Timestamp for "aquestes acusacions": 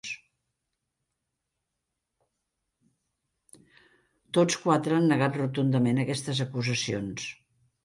6.07-7.31